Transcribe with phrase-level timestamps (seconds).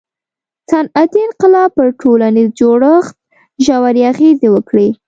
[0.69, 3.15] •صنعتي انقلاب پر ټولنیز جوړښت
[3.65, 4.87] ژورې اغیزې وکړې.